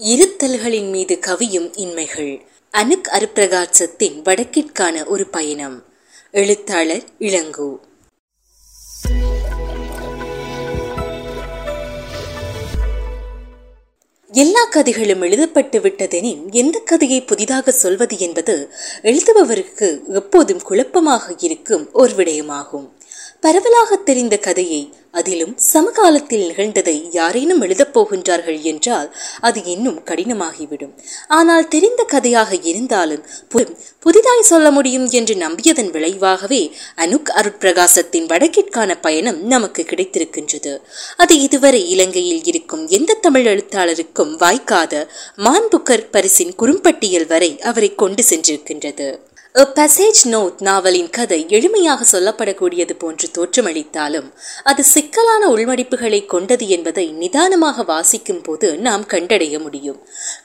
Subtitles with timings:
[0.00, 2.46] இருத்தல்களின் மீது கவியும் இன்மைகள்.
[2.72, 5.84] அனுக் அருப்பிரகாசத்தின் வடக்கிற்கான ஒரு பயணம்.
[6.30, 7.76] எழுத்தாளர் இளங்கோ.
[14.32, 18.72] எல்லா கதைகளும் எழுதப்பட்டு விட்டதெனின் எந்த கதையை புதிதாக சொல்வது என்பது
[19.02, 22.90] எழுதுபவருக்கு எப்போதும் குழப்பமாக இருக்கும் ஒரு விடயமாகும்.
[23.42, 24.82] பரவலாக தெரிந்த கதையை
[25.18, 29.08] அதிலும் சமகாலத்தில் நிகழ்ந்ததை யாரேனும் எழுதப் போகின்றார்கள் என்றால்
[29.40, 30.92] அது இன்னும் கடினமாகிவிடும்.
[31.28, 33.22] ஆனால் தெரிந்த கதையாக இருந்தாலும்
[34.00, 36.60] புதிதாய் சொல்ல முடியும் என்று நம்பியதன் விளைவாகவே
[36.96, 40.74] அனுக் அருட்பிரகாசத்தின் வடக்கிற்கான பயணம் நமக்கு கிடைத்திருக்கின்றது.
[41.16, 45.02] அது இதுவரை இலங்கையில் இருக்கும் எந்த தமிழ் எழுத்தாளருக்கும் வாய்க்காத
[45.38, 49.08] மான்புக்கர் பரிசின் குறும்பட்டியல் வரை அவரை கொண்டு சென்றிருக்கின்றது.
[49.54, 54.28] அ Passage Note நாவலின் கதை எளிமையாக சொல்லப்படக்கூடியது போன்று தோற்றமளித்தாலும்
[54.62, 59.98] அது சிக்கலான உள்மடிப்புகளை கொண்டது என்பதை நிதானமாக வாசிக்கும் போது நாம் கண்டடைய முடியும்.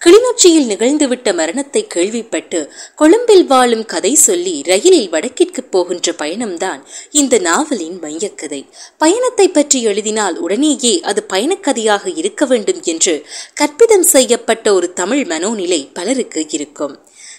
[0.06, 2.62] கிளிநொச்சியில் நிகழ்ந்துவிட்ட மரணத்தை கேள்விப்பட்டு
[2.96, 6.82] கொழும்பில் வாழும் கதை சொல்லி ரயிலில் வடக்கிற்கு போகின்ற பயணம்தான்
[7.12, 8.62] இந்த நாவலின் மையக்கதை.
[8.98, 13.16] பயணத்தை பற்றி எழுதினால் உடனேயே அது பயணக்கதையாக இருக்க வேண்டும் என்று
[13.54, 16.98] கற்பிதம் செய்யப்பட்ட ஒரு தமிழ் மனோநிலை பலருக்கு இருக்கும்.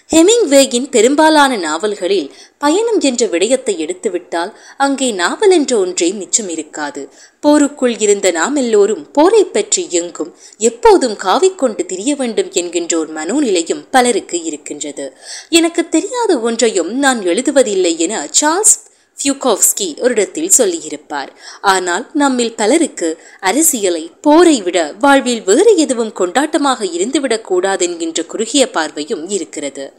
[0.09, 7.01] ஹெமிங்வேயின் பெரும்பாலான நாவல்களில் பயணம் என்ற விடயத்தை எடுத்துவிட்டால் அங்கே நாவல் என்ற ஒன்றே மிச்சம் இருக்காது.
[7.39, 14.43] போருக்குள் இருந்த நாம் எல்லோரும் போரை பற்றி எங்கும் எப்போதும் காவிக்கொண்டு திரிய வேண்டும் என்கின்ற ஒரு மனோநிலையும் பலருக்கு
[14.43, 15.07] இருக்கின்றது.
[15.49, 18.77] எனக்கு தெரியாத ஒன்றையும் நான் எழுதுவதில்லை என சார்ல்ஸ்
[19.19, 21.31] ஃபியூகோவ்ஸ்கி ஒரு இடத்தில் சொல்லியிருப்பார்.
[21.61, 29.29] ஆனால் நம்மில் பலருக்கு அரசியலை போரை விட வாழ்வில் வேறு எதுவும் கொண்டாட்டமாக இருந்துவிடக் கூடாது என்கின்ற குறுகிய பார்வையும்
[29.29, 29.93] இருக்கிறது.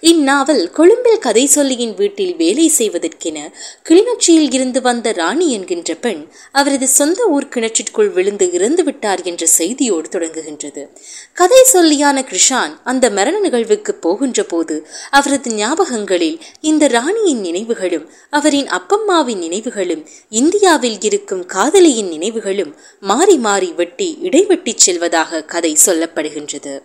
[0.00, 3.38] இந்நாவல் கொழும்பில் கதை சொல்லியின் வீட்டில் வேலை செய்வதற்கென
[3.88, 10.08] கிளிநொச்சியில் இருந்து வந்த ராணி என்கின்ற பெண் அவரது சொந்த ஊர் கிணற்றிற்குள் விழுந்து இறந்து விட்டார் என்ற செய்தியோடு
[10.08, 10.88] தொடங்குகின்றது.
[11.34, 19.38] கதை சொல்லியான கிருஷான் அந்த மரண நிகழ்வுக்கு போகின்ற போது அவரது ஞாபகங்களில் இந்த ராணியின் நினைவுகளும் அவரின் அப்பம்மாவின்
[19.38, 26.80] நினைவுகளும் இந்தியாவில் இருக்கும் காதலியின் நினைவுகளும் மாறி மாறி வெட்டி இடைவெட்டி செல்வதாக கதை சொல்லப்படுகின்றது.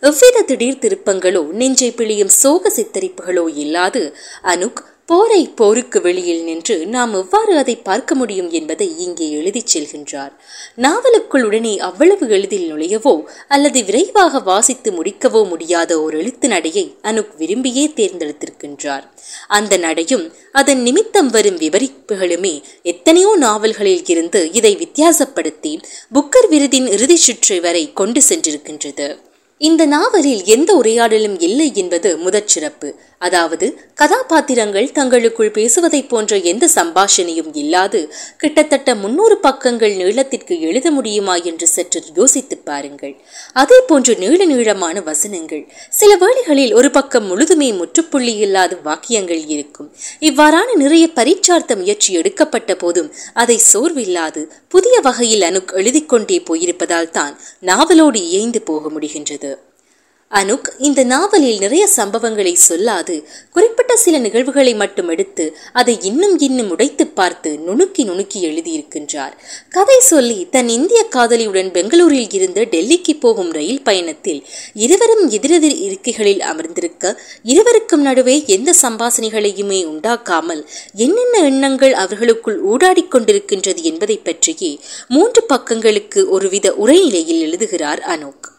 [0.00, 7.56] எவ்வித திடீர் திருப்பங்களோ நெஞ்சை பிழியும் சோக சித்தரிப்புகளோ இல்லாது அனுக் போரை போருக்கு வெளியில் நின்று நாம் எவ்வாறு
[7.56, 10.32] அதை பார்க்க முடியும் என்பதை இங்கே எழுதிச் செல்கின்றார்.
[10.76, 17.84] நாவலுக்குள் உடனே அவ்வளவு எளிதில் நுழையவோ அல்லது விரைவாக வாசித்து முடிக்கவோ முடியாத ஒரு எழுத்து நடையை அனுக் விரும்பியே
[17.92, 19.02] தேர்ந்தெடுத்திருக்கின்றார்.
[19.48, 25.82] அந்த நடையும் அதன் நிமித்தம் வரும் விவரிப்புகளுமே எத்தனையோ நாவல்களில் இருந்து இதை வித்தியாசப்படுத்தி
[26.14, 29.08] புக்கர் விருதின் இறுதி சுற்று வரை கொண்டு சென்றிருக்கின்றது.
[29.60, 32.88] இந்த நாவலில் எந்த உரையாடலும் இல்லை என்பது முதற் சிறப்பு.
[33.18, 38.00] அதாவது கதாபாத்திரங்கள் தங்களுக்குள் பேசுவதைப் போன்ற எந்த சம்பாஷணையும் இல்லாது
[38.36, 43.14] கிட்டத்தட்ட முன்னூறு பக்கங்கள் நீளத்திற்கு எழுத முடியுமா என்று சற்று யோசித்து பாருங்கள்.
[43.52, 45.62] அதே போன்று நீள நீளமான வசனங்கள்.
[45.90, 49.90] சில வேளைகளில் ஒரு பக்கம் முழுதுமே முற்றுப்புள்ளி இல்லாத வாக்கியங்கள் இருக்கும்.
[50.20, 58.20] இவ்வாறான நிறைய பரீட்சார்த்த முயற்சி எடுக்கப்பட்ட போதும் அதை சோர்வில்லாது புதிய வகையில் அனுக் எழுதிக்கொண்டே போயிருப்பதால் தான் நாவலோடு
[58.30, 59.49] இயைந்து போக முடிகின்றது.
[60.34, 63.24] அனுக் இந்த நாவலில் நிறைய சம்பவங்களை சொல்லாது.
[63.50, 69.32] குறிப்பிட்ட சில நிகழ்வுகளை மட்டும் எடுத்து அதை இன்னும் இன்னும் உடைத்து பார்த்து நுணுக்கி நுணுக்கி எழுதியிருக்கின்றார்.
[69.70, 77.22] கதை சொல்லி தன் இந்திய காதலியுடன் பெங்களூரில் இருந்து டெல்லிக்கு போகும் ரயில் பயணத்தில் இருவரும் எதிரெதிர் இருக்கைகளில் அமர்ந்திருக்க
[77.42, 80.62] இருவருக்கும் நடுவே எந்த சம்பாசனைகளையுமே உண்டாக்காமல்
[80.94, 88.49] என்னென்ன எண்ணங்கள் அவர்களுக்குள் ஊடாடி கொண்டிருக்கின்றது என்பதை பற்றியே மூன்று பக்கங்களுக்கு ஒருவித உரைநிலையில் எழுதுகிறார் அனுக்.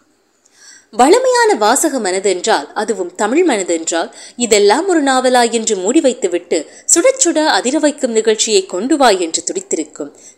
[0.94, 7.80] வளமையான வாசக மனதென்றால் அதுவும் தமிழ் மனதென்றால் இதெல்லாம் ஒரு நாவலா என்று மூடி வைத்துவிட்டு சுட சுட அதிர
[7.80, 9.91] வைக்கும் நிகழ்ச்சியை கொண்டு வா என்று துடித்திருக்கும்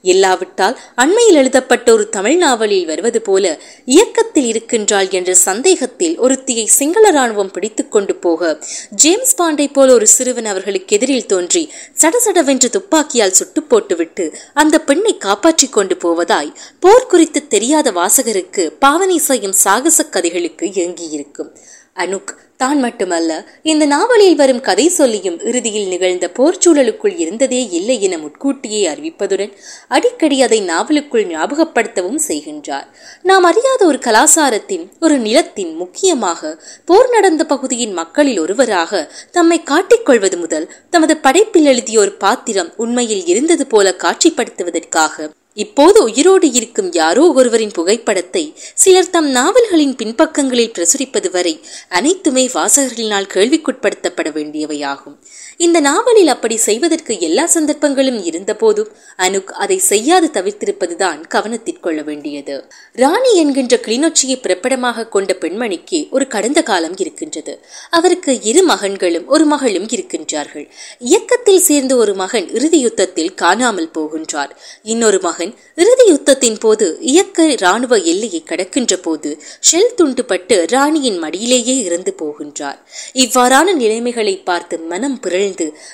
[0.03, 3.45] இல்லாவிட்டால் அண்மையில் எழுதப்பட்ட ஒரு தமிழ் நாவலில் வருவது போல
[3.87, 8.51] இயக்கத்தில் இருக்கின்றாள் என்ற சந்தேகத்தில் ஒருத்தியை சிங்கள ராணுவம் பிடித்துக் கொண்டு போக
[8.95, 11.63] ஜேம்ஸ் பாண்டை போல ஒரு சிறுவன் அவர்களுக்கு எதிரில் தோன்றி
[12.01, 19.59] சடசடவென்று துப்பாக்கியால் சுட்டு போட்டுவிட்டு அந்த பெண்ணை காப்பாற்றிக் கொண்டு போவதாய் போர் குறித்து தெரியாத வாசகருக்கு பாவனை செய்யும்
[19.63, 21.51] சாகச கதைகளுக்கு இயங்கியிருக்கும்
[21.95, 22.31] அனுக்
[22.63, 23.31] தான் மட்டுமல்ல
[23.63, 29.53] இந்த நாவலில் வரும் கதை சொல்லியும் இறுதியில் நிகழ்ந்த போர்ச்சூழலுக்குள் இருந்ததே இல்லை என முட்கூட்டியே அறிவிப்பதுடன்
[29.87, 32.87] அடிக்கடி அதை நாவலுக்குள் ஞாபகப்படுத்தவும் செய்கின்றார்.
[33.23, 36.51] நாம் அறியாத ஒரு கலாசாரத்தின் ஒரு நிலத்தின் முக்கியமாக
[36.85, 43.65] போர் நடந்த பகுதியின் மக்களில் ஒருவராக தம்மை காட்டிக்கொள்வது முதல் தமது படைப்பில் எழுதிய ஒரு பாத்திரம் உண்மையில் இருந்தது
[43.67, 51.59] போல காட்சிப்படுத்துவதற்காக இப்போது உயிரோடு இருக்கும் யாரோ ஒருவரின் புகைப்படத்தை சிலர் தம் நாவல்களின் பின்பக்கங்களில் பிரசுரிப்பது வரை
[51.89, 55.15] அனைத்துமே வாசகர்களினால் கேள்விக்குட்படுத்தப்பட வேண்டியவையாகும்.
[55.65, 62.55] இந்த நாவலில் அப்படி செய்வதற்கு எல்லா சந்தர்ப்பங்களும் இருந்த போதும் அனுக் அதை செய்யாது தவிர்த்திருப்பதுதான் கவனத்திற்கொள்ள வேண்டியது.
[62.95, 67.53] ராணி என்கின்ற கிளிநொச்சியை பிறப்பிடமாக கொண்ட பெண்மணிக்கு ஒரு கடந்த காலம் இருக்கின்றது.
[67.89, 70.65] அவருக்கு இரு மகன்களும் ஒரு மகளும் இருக்கின்றார்கள்.
[70.99, 74.53] இயக்கத்தில் சேர்ந்த ஒரு மகன் இறுதி யுத்தத்தில் காணாமல் போகின்றார்.
[74.83, 79.31] இன்னொரு மகன் இறுதி யுத்தத்தின் போது இயக்க ராணுவ எல்லையை கடக்கின்ற போது
[79.71, 82.81] ஷெல் துண்டுபட்டு ராணியின் மடியிலேயே இறந்து போகின்றார்.
[83.25, 85.51] இவ்வாறான நிலைமைகளை பார்த்து மனம் பிறழ்ந்து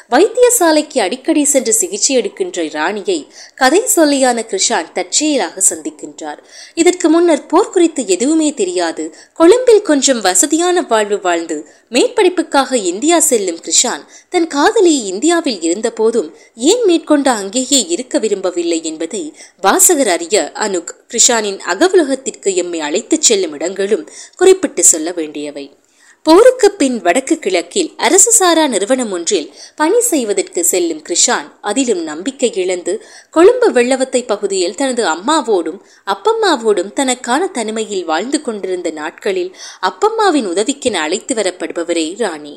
[0.09, 6.37] வைத்தியசாலைக்கு அடிக்கடி சென்று சிகிச்சை எடுக்கின்ற ராணியை கதை சொல்லியான கிருஷான் தற்செயலாக சந்திக்கின்றார்.
[6.73, 9.15] இதற்கு முன்னர் போர் குறித்து எதுவுமே தெரியாது.
[9.33, 16.85] கொழும்பில் கொஞ்சம் வசதியான வாழ்வு வாழ்ந்து மேற்படிப்புக்காக இந்தியா செல்லும் கிருஷான் தன் காதலி இந்தியாவில் இருந்த போதும் ஏன்
[16.85, 24.83] மேற்கொண்ட அங்கேயே இருக்க விரும்பவில்லை என்பதை வாசகர் அறிய அனுக் கிருஷானின் அகவுலகத்திற்கு எம்மை அழைத்துச் செல்லும் இடங்களும் குறிப்பிட்டு
[24.83, 25.78] சொல்ல வேண்டியவை.
[26.25, 31.47] போருக்கு பின் வடக்கு கிழக்கில் அரசு சாரா நிறுவனம் ஒன்றில் பணி செய்வதற்கு செல்லும் கிருஷான்.
[31.61, 32.93] அதிலும் நம்பிக்கை இழந்து
[33.29, 42.05] கொழும்பு வெள்ளவத்தை பகுதியில் தனது அம்மாவோடும் அப்பம்மாவோடும் தனக்கான தனிமையில் வாழ்ந்து கொண்டிருந்த நாட்களில் அப்பம்மாவின் உதவிக்கென அழைத்து வரப்படுபவரே
[42.17, 42.55] ராணி.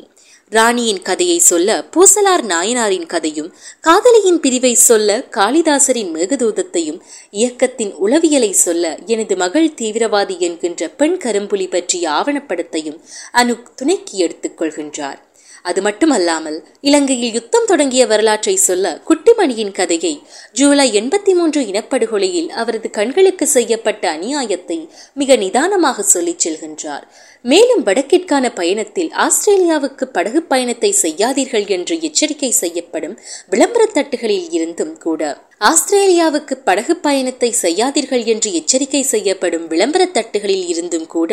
[0.53, 3.49] ராணியின் கதையை சொல்ல பூசலார் நாயனாரின் கதையும்
[3.81, 6.99] காதலியின் பிரிவை சொல்ல காளிதாசரின் மேகதூதத்தையும்
[7.31, 12.99] இயக்கத்தின் உளவியலை சொல்ல எனது மகள் தீவிரவாதி என்கின்ற பெண் கரும்புலி பற்றிய ஆவணப்படத்தையும்
[13.33, 15.19] அனு துணைக்கு எடுத்துக் கொள்கின்றார்.
[15.63, 20.21] அது மட்டுமல்லாமல் இலங்கையில் யுத்தம் தொடங்கிய வரலாற்றை சொல்ல குட்டிமணியின் கதையை
[20.51, 24.77] ஜூலை எண்பத்தி மூன்று இனப்படுகொலையில் அவரது கண்களுக்கு செய்யப்பட்ட அநியாயத்தை
[25.13, 27.05] மிக நிதானமாக சொல்லிச் செல்கின்றார்.
[27.41, 33.19] மேலும் வடக்கிற்கான பயணத்தில் ஆஸ்திரேலியாவுக்கு படகு பயணத்தை செய்யாதீர்கள் என்று எச்சரிக்கை செய்யப்படும்
[33.49, 35.21] விளம்பர தட்டுகளில் இருந்தும் கூட
[35.61, 41.31] ஆஸ்திரேலியாவுக்கு படகு பயணத்தை செய்யாதீர்கள் என்று எச்சரிக்கை செய்யப்படும் விளம்பர தட்டுகளில் இருந்தும் கூட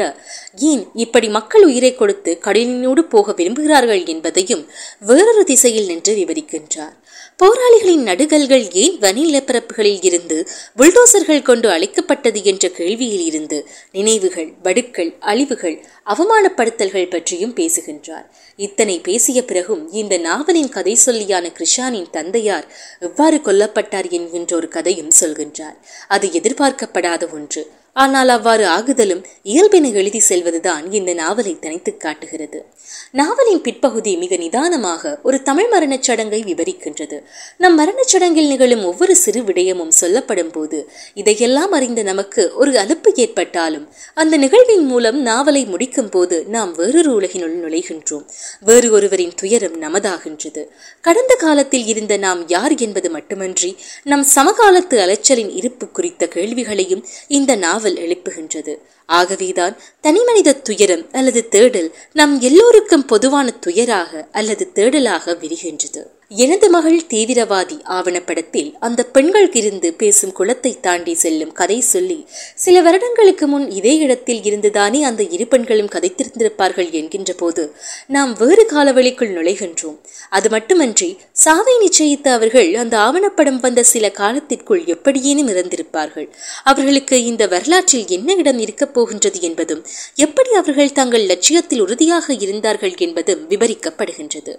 [0.71, 4.65] ஏன் இப்படி மக்கள் உயிரை கொடுத்து கடலினோடு போக விரும்புகிறார்கள் என்பதையும்
[5.01, 6.95] வேறொரு திசையில் நின்று விவரிக்கின்றார்.
[7.43, 13.59] போராளிகளின் நடுகல்கள் ஏன் வனி நிலப்பரப்புகளில் இருந்து புல்டோசர்கள் கொண்டு அழைக்கப்பட்டது என்ற கேள்வியில் இருந்து
[13.93, 18.27] நினைவுகள் வடுக்கள் அழிவுகள் அவமானப்படுத்தல்கள் பற்றியும் பேசுகின்றார்.
[18.57, 22.67] இத்தனை பேசிய பிறகும் இந்த நாவலின் கதை சொல்லியான கிருஷானின் தந்தையார்
[23.01, 25.79] எவ்வாறு கொல்லப்பட்டார் என்கின்ற ஒரு கதையும் சொல்கின்றார்.
[26.09, 27.71] அது எதிர்பார்க்கப்படாத ஒன்று.
[27.93, 32.65] ஆனால் அவ்வாறு ஆகுதலும் இயல்பென எழுதி செல்வதுதான் இந்த நாவலை தனித்து காட்டுகிறது.
[33.11, 37.23] நாவலின் பிற்பகுதி மிக நிதானமாக ஒரு தமிழ் மரணச் சடங்கை விவரிக்கின்றது.
[37.59, 43.89] நம் மரணச் சடங்கில் நிகழும் ஒவ்வொரு சிறு விடயமும் சொல்லப்படும் போது இதையெல்லாம் அறிந்த நமக்கு ஒரு அலுப்பு ஏற்பட்டாலும்
[44.15, 48.25] அந்த நிகழ்வின் மூலம் நாவலை முடிக்கும் போது நாம் வேறொரு உலகினுள் நுழைகின்றோம்.
[48.61, 50.65] வேறு ஒருவரின் துயரம் நமதாகின்றது.
[51.01, 57.79] கடந்த காலத்தில் இருந்த நாம் யார் என்பது மட்டுமன்றி நம் சமகாலத்து அலைச்சலின் இருப்பு குறித்த கேள்விகளையும் இந்த நாவல்
[57.89, 58.79] எழுப்புகின்றது.
[59.07, 66.07] ஆகவேதான் தனிமனித துயரம் அல்லது தேடல் நம் எல்லோருக்கும் பொதுவான துயராக அல்லது தேடலாக விரிகின்றது.
[66.31, 72.19] எனது மகள் தீவிரவாதி ஆவணப்படத்தில் அந்த பெண்கள் இருந்து பேசும் குளத்தை தாண்டி செல்லும் கதை சொல்லி
[72.55, 77.65] சில வருடங்களுக்கு முன் இதே இடத்தில் இருந்துதானே அந்த இரு பெண்களும் கதைத்திருந்திருப்பார்கள் என்கின்ற போது
[78.07, 79.99] நாம் வேறு காலவெளிக்குள் நுழைகின்றோம்.
[80.31, 81.11] அது மட்டுமன்றி
[81.45, 86.29] சாவை நிச்சயித்த அவர்கள் அந்த ஆவணப்படம் வந்த சில காலத்திற்குள் எப்படியேனும் இறந்திருப்பார்கள்.
[86.65, 89.83] அவர்களுக்கு இந்த வரலாற்றில் என்ன இடம் இருக்கப் போகின்றது என்பதும்
[90.27, 94.55] எப்படி அவர்கள் தங்கள் லட்சியத்தில் உறுதியாக இருந்தார்கள் என்பதும் விவரிக்கப்படுகின்றது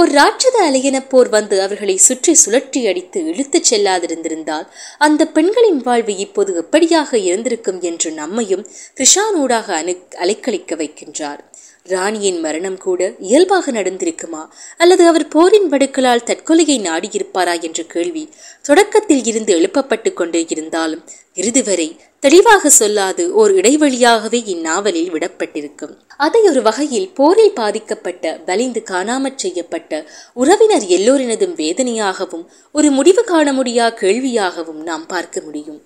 [0.00, 4.66] ஒரு ராட்சத அலையென போர் வந்து அவர்களை சுற்றி சுழற்றி அடித்து இழுத்துச் செல்லாதிருந்திருந்தால்
[4.98, 8.64] அந்த பெண்களின் வாழ்வு இப்போது எப்படியாக இருந்திருக்கும் என்று நம்மையும்
[8.96, 11.40] கிருஷானூடாக அணு அலைக்கழிக்க வைக்கின்றார்.
[11.88, 14.42] ராணியின் மரணம் கூட இயல்பாக நடந்திருக்குமா?
[14.78, 18.28] அல்லது அவர் போரின் வடுக்களால் தற்கொலையை நாடியிருப்பாரா என்ற கேள்வி
[18.62, 21.02] தொடக்கத்தில் இருந்து எழுப்பப்பட்டு கொண்டே இருந்தாலும்
[21.34, 25.94] இறுதி வரை தெளிவாக சொல்லாது ஓர் இடைவெளியாகவே இந்நாவலில் விடப்பட்டிருக்கும்.
[26.16, 33.88] அதை ஒரு வகையில் போரில் பாதிக்கப்பட்ட வலிந்து காணாமற் செய்யப்பட்ட உறவினர் எல்லோரினதும் வேதனையாகவும் ஒரு முடிவு காண முடியா
[33.90, 35.80] கேள்வியாகவும் நாம் பார்க்க முடியும்.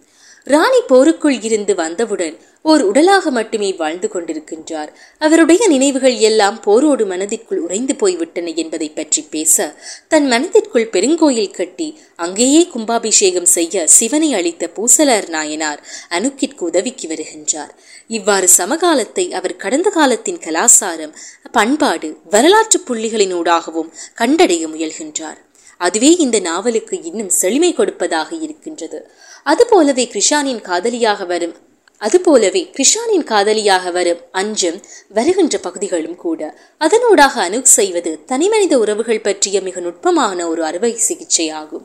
[0.47, 4.91] ராணி போருக்குள் இருந்து வந்தவுடன் ஓர் உடலாக மட்டுமே வாழ்ந்து கொண்டிருக்கின்றார்.
[5.19, 9.77] அவருடைய நினைவுகள் எல்லாம் போரோடு மனதிற்குள் உறைந்து போய்விட்டன என்பதை பற்றி பேச
[10.09, 17.73] தன் மனதிற்குள் பெருங்கோயில் கட்டி அங்கேயே கும்பாபிஷேகம் செய்ய சிவனை அளித்த பூசலர் நாயனார் அணுக்கிற்கு உதவிக்கு வருகின்றார்.
[18.07, 21.17] இவ்வாறு சமகாலத்தை அவர் கடந்த காலத்தின் கலாசாரம்
[21.53, 25.39] பண்பாடு வரலாற்று புள்ளிகளினூடாகவும் கண்டடைய முயல்கின்றார்.
[25.87, 28.99] அதுவே இந்த நாவலுக்கு இன்னும் செழுமை கொடுப்பதாக இருக்கின்றது.
[29.45, 31.57] அதுபோலவே கிருஷானின் காதலியாக வரும்
[31.99, 36.41] அதுபோலவே கிருஷானின் காதலியாக வரும் அஞ்சும் வருகின்ற பகுதிகளும் கூட.
[36.81, 41.85] அதனூடாக அணுக் செய்வது தனிமனித உறவுகள் பற்றிய மிக நுட்பமான ஒரு அறுவை சிகிச்சையாகும்.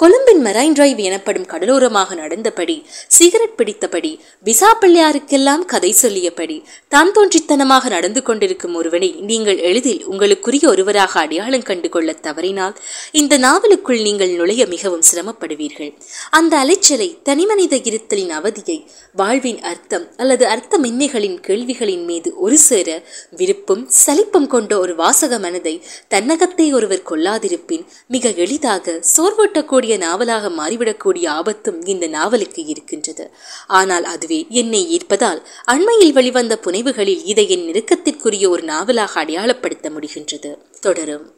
[0.00, 2.74] கொழும்பின் மெரைன் டிரைவ் எனப்படும் கடலோரமாக நடந்தபடி
[3.06, 4.10] சிகரெட் பிடித்தபடி
[4.44, 6.56] விசா பிள்ளையாருக்கெல்லாம் கதை சொல்லியபடி
[6.88, 12.76] தான் தோன்றித்தனமாக நடந்து கொண்டிருக்கும் ஒருவனை நீங்கள் எளிதில் உங்களுக்குரிய ஒருவராக அடையாளம் கண்டு கொள்ள தவறினால்
[13.12, 15.92] இந்த நாவலுக்குள் நீங்கள் நுழைய மிகவும் சிரமப்படுவீர்கள்.
[16.30, 18.78] அந்த அலைச்சலை தனிமனித இருத்தலின் அவதியை
[19.14, 22.88] வாழ்வின் அர்த்தம் அல்லது அர்த்தமின்மைகளின் கேள்விகளின் மீது ஒரு சேர
[23.36, 25.74] விருப்பும் சலிப்பும் கொண்ட ஒரு வாசக மனதை
[26.08, 33.30] தன்னகத்தை ஒருவர் கொள்ளாதிருப்பின் மிக எளிதாக சோர்வூட்டக்கூடிய நாவலாக மாறிவிடக்கூடிய ஆபத்தும் இந்த நாவலுக்கு இருக்கின்றது.
[33.66, 40.56] ஆனால் அதுவே என்னை ஈர்ப்பதால் அண்மையில் வெளிவந்த புனைவுகளில் இதை என் நெருக்கத்திற்குரிய ஒரு நாவலாக அடையாளப்படுத்த முடிகின்றது.
[40.80, 41.37] தொடரும்.